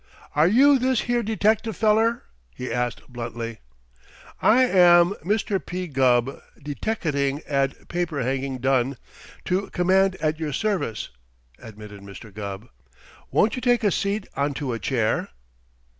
[0.35, 2.23] "Are you this here detective feller?"
[2.55, 3.59] he asked bluntly.
[4.41, 5.85] "I am Mister P.
[5.87, 8.97] Gubb, deteckating and paper hanging done,
[9.45, 11.09] to command at your service,"
[11.59, 12.33] admitted Mr.
[12.33, 12.67] Gubb.
[13.29, 15.29] "Won't you take a seat onto a chair?"